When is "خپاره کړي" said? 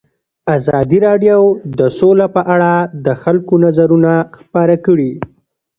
4.37-5.11